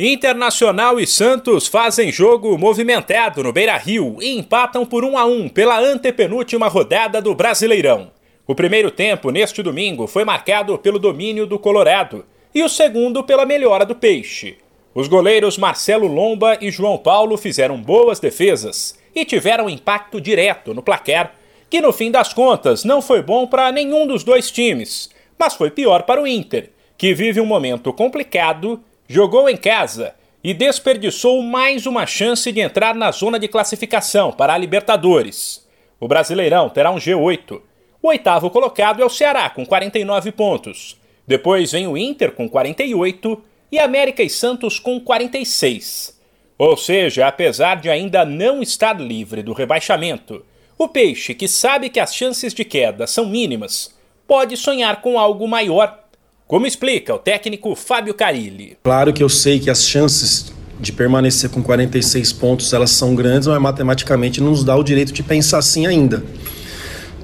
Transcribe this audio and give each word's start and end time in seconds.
Internacional 0.00 1.00
e 1.00 1.08
Santos 1.08 1.66
fazem 1.66 2.12
jogo 2.12 2.56
movimentado 2.56 3.42
no 3.42 3.52
Beira-Rio 3.52 4.18
e 4.20 4.38
empatam 4.38 4.86
por 4.86 5.04
1 5.04 5.18
a 5.18 5.24
1 5.24 5.48
pela 5.48 5.80
antepenúltima 5.80 6.68
rodada 6.68 7.20
do 7.20 7.34
Brasileirão. 7.34 8.12
O 8.46 8.54
primeiro 8.54 8.92
tempo 8.92 9.32
neste 9.32 9.60
domingo 9.60 10.06
foi 10.06 10.24
marcado 10.24 10.78
pelo 10.78 11.00
domínio 11.00 11.48
do 11.48 11.58
Colorado 11.58 12.24
e 12.54 12.62
o 12.62 12.68
segundo 12.68 13.24
pela 13.24 13.44
melhora 13.44 13.84
do 13.84 13.96
Peixe. 13.96 14.58
Os 14.94 15.08
goleiros 15.08 15.58
Marcelo 15.58 16.06
Lomba 16.06 16.56
e 16.60 16.70
João 16.70 16.96
Paulo 16.96 17.36
fizeram 17.36 17.82
boas 17.82 18.20
defesas 18.20 18.96
e 19.12 19.24
tiveram 19.24 19.68
impacto 19.68 20.20
direto 20.20 20.72
no 20.72 20.80
placar, 20.80 21.34
que 21.68 21.80
no 21.80 21.92
fim 21.92 22.12
das 22.12 22.32
contas 22.32 22.84
não 22.84 23.02
foi 23.02 23.20
bom 23.20 23.48
para 23.48 23.72
nenhum 23.72 24.06
dos 24.06 24.22
dois 24.22 24.48
times, 24.48 25.10
mas 25.36 25.54
foi 25.54 25.72
pior 25.72 26.04
para 26.04 26.22
o 26.22 26.26
Inter, 26.26 26.70
que 26.96 27.12
vive 27.12 27.40
um 27.40 27.46
momento 27.46 27.92
complicado 27.92 28.80
jogou 29.08 29.48
em 29.48 29.56
casa 29.56 30.14
e 30.44 30.52
desperdiçou 30.52 31.42
mais 31.42 31.86
uma 31.86 32.06
chance 32.06 32.52
de 32.52 32.60
entrar 32.60 32.94
na 32.94 33.10
zona 33.10 33.38
de 33.38 33.48
classificação 33.48 34.30
para 34.30 34.52
a 34.52 34.58
Libertadores. 34.58 35.66
O 35.98 36.06
Brasileirão 36.06 36.68
terá 36.68 36.90
um 36.90 36.98
G8. 36.98 37.60
O 38.02 38.08
oitavo 38.08 38.50
colocado 38.50 39.02
é 39.02 39.04
o 39.04 39.08
Ceará, 39.08 39.48
com 39.48 39.64
49 39.64 40.30
pontos. 40.32 41.00
Depois 41.26 41.72
vem 41.72 41.86
o 41.88 41.96
Inter, 41.96 42.32
com 42.32 42.48
48, 42.48 43.42
e 43.72 43.78
América 43.78 44.22
e 44.22 44.30
Santos, 44.30 44.78
com 44.78 45.00
46. 45.00 46.16
Ou 46.58 46.76
seja, 46.76 47.26
apesar 47.26 47.76
de 47.76 47.88
ainda 47.88 48.24
não 48.24 48.62
estar 48.62 49.00
livre 49.00 49.42
do 49.42 49.52
rebaixamento, 49.54 50.44
o 50.76 50.86
Peixe, 50.86 51.34
que 51.34 51.48
sabe 51.48 51.88
que 51.88 51.98
as 51.98 52.14
chances 52.14 52.52
de 52.52 52.64
queda 52.64 53.06
são 53.06 53.26
mínimas, 53.26 53.96
pode 54.26 54.56
sonhar 54.56 55.00
com 55.00 55.18
algo 55.18 55.48
maior 55.48 56.07
como 56.48 56.66
explica 56.66 57.14
o 57.14 57.18
técnico 57.18 57.74
Fábio 57.76 58.14
Carilli. 58.14 58.78
Claro 58.82 59.12
que 59.12 59.22
eu 59.22 59.28
sei 59.28 59.60
que 59.60 59.68
as 59.68 59.86
chances 59.86 60.50
de 60.80 60.90
permanecer 60.92 61.50
com 61.50 61.62
46 61.62 62.32
pontos 62.32 62.72
elas 62.72 62.90
são 62.90 63.14
grandes, 63.14 63.46
mas 63.46 63.60
matematicamente 63.60 64.40
não 64.40 64.50
nos 64.50 64.64
dá 64.64 64.74
o 64.74 64.82
direito 64.82 65.12
de 65.12 65.22
pensar 65.22 65.58
assim 65.58 65.86
ainda. 65.86 66.24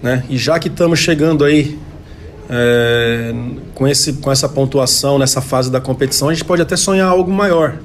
Né? 0.03 0.23
E 0.29 0.37
já 0.37 0.59
que 0.59 0.69
estamos 0.69 0.99
chegando 0.99 1.43
aí 1.43 1.79
é, 2.51 3.33
com, 3.75 3.89
esse, 3.89 4.13
com 4.15 4.31
essa 4.31 4.47
pontuação 4.47 5.19
nessa 5.19 5.41
fase 5.41 5.71
da 5.71 5.81
competição, 5.81 6.29
a 6.29 6.35
gente 6.35 6.45
pode 6.45 6.61
até 6.61 6.77
sonhar 6.77 7.09
algo 7.09 7.33
maior. 7.33 7.79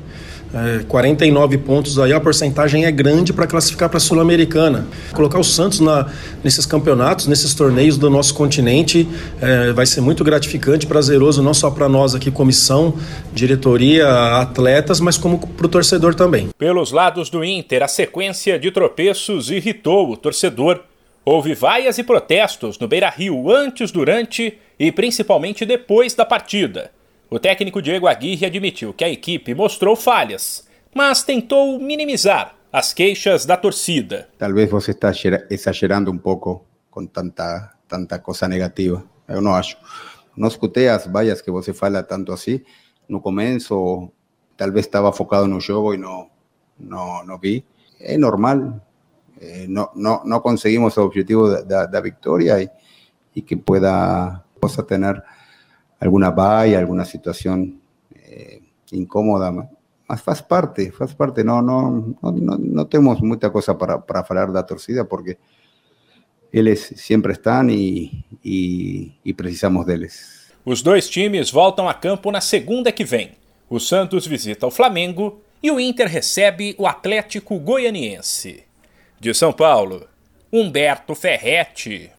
É, 0.54 0.84
49 0.88 1.60
pontos 1.60 2.00
aí, 2.00 2.12
a 2.12 2.20
porcentagem 2.20 2.86
é 2.86 2.92
grande 2.92 3.32
para 3.32 3.46
classificar 3.46 3.88
para 3.88 3.98
a 3.98 4.00
Sul-Americana. 4.00 4.88
Colocar 5.14 5.40
o 5.40 5.44
Santos 5.44 5.80
na, 5.80 6.08
nesses 6.44 6.66
campeonatos, 6.66 7.28
nesses 7.28 7.54
torneios 7.54 7.98
do 7.98 8.10
nosso 8.10 8.34
continente, 8.34 9.08
é, 9.42 9.72
vai 9.72 9.86
ser 9.86 10.02
muito 10.02 10.24
gratificante, 10.24 10.88
prazeroso, 10.88 11.44
não 11.44 11.54
só 11.54 11.70
para 11.70 11.88
nós 11.88 12.16
aqui, 12.16 12.32
comissão, 12.32 12.96
diretoria, 13.32 14.08
atletas, 14.38 15.00
mas 15.00 15.18
como 15.18 15.40
para 15.40 15.66
o 15.66 15.70
torcedor 15.70 16.16
também. 16.16 16.50
Pelos 16.58 16.92
lados 16.92 17.30
do 17.30 17.44
Inter, 17.44 17.84
a 17.84 17.88
sequência 17.88 18.58
de 18.58 18.72
tropeços 18.72 19.52
irritou 19.52 20.12
o 20.12 20.18
torcedor. 20.18 20.80
Houve 21.24 21.54
vaias 21.54 22.00
e 22.00 22.04
protestos 22.04 22.80
no 22.80 22.88
Beira 22.88 23.10
Rio 23.10 23.52
antes, 23.52 23.92
durante 23.92 24.58
e 24.80 24.92
principalmente 24.92 25.64
depois 25.64 26.16
da 26.16 26.26
partida. 26.26 26.90
O 27.32 27.38
técnico 27.38 27.80
Diego 27.80 28.08
Aguirre 28.08 28.48
admitiu 28.48 28.92
que 28.92 29.04
a 29.04 29.10
equipe 29.10 29.54
mostrou 29.54 29.96
falhas, 29.96 30.68
mas 30.96 31.22
tentou 31.22 31.80
minimizar 31.80 32.56
as 32.74 32.92
queixas 32.92 33.46
da 33.46 33.56
torcida. 33.56 34.28
Talvez 34.36 34.68
você 34.68 34.92
está 34.92 35.12
exagerando 35.48 36.12
um 36.12 36.18
pouco 36.18 36.66
com 36.90 37.06
tanta, 37.06 37.72
tanta 37.88 38.18
coisa 38.18 38.48
negativa. 38.48 39.04
Eu 39.28 39.42
não 39.42 39.54
acho. 39.54 39.78
Não 40.36 40.48
escutei 40.48 40.90
as 40.90 41.06
vaias 41.06 41.40
que 41.40 41.52
você 41.52 41.72
fala 41.72 42.02
tanto 42.02 42.34
assim. 42.34 42.62
No 43.08 43.22
começo, 43.22 44.12
talvez 44.58 44.88
estava 44.88 45.14
focado 45.14 45.48
no 45.48 45.60
jogo 45.60 45.94
e 45.94 45.98
não, 45.98 46.32
não, 46.80 47.24
não 47.24 47.38
vi. 47.38 47.64
É 48.00 48.18
normal. 48.18 48.82
Eh, 49.40 49.68
não, 49.68 49.88
não, 49.96 50.24
não 50.26 50.40
conseguimos 50.40 50.98
o 50.98 51.04
objetivo 51.04 51.64
da, 51.64 51.86
da 51.86 52.02
vitória 52.02 52.60
e, 52.60 52.70
e 53.36 53.42
que 53.42 53.56
pueda, 53.56 54.44
possa 54.60 54.82
ter 54.82 54.98
alguna 56.00 56.32
valla, 56.32 56.80
alguna 56.80 57.06
situación 57.06 57.82
eh, 58.16 58.62
incómoda, 58.92 59.52
mas 60.08 60.22
faz 60.22 60.42
parte, 60.42 60.92
faz 60.92 61.14
parte, 61.14 61.44
no, 61.44 61.62
no, 61.62 62.16
no, 62.22 62.58
no 62.58 62.88
tenemos 62.88 63.22
mucha 63.22 63.50
cosa 63.52 63.78
para, 63.78 64.00
para 64.00 64.24
falar 64.24 64.52
da 64.52 64.64
torcida 64.64 65.06
porque 65.06 65.38
eles 66.52 66.94
sempre 66.96 67.34
estão 67.34 67.70
e, 67.70 68.26
e 68.44 69.34
precisamos 69.34 69.86
deles. 69.86 70.40
Os 70.66 70.82
dois 70.82 71.10
times 71.10 71.52
voltam 71.52 71.88
a 71.88 71.94
campo 71.94 72.32
na 72.32 72.42
segunda 72.42 72.92
que 72.92 73.04
vem. 73.04 73.32
O 73.70 73.80
Santos 73.80 74.26
visita 74.26 74.68
o 74.68 74.72
Flamengo 74.72 75.42
e 75.62 75.72
o 75.72 75.80
Inter 75.80 76.08
recebe 76.08 76.76
o 76.78 76.88
Atlético 76.88 77.60
Goianiense. 77.60 78.64
De 79.20 79.34
São 79.34 79.52
Paulo, 79.52 80.08
Humberto 80.52 81.14
Ferretti. 81.16 82.08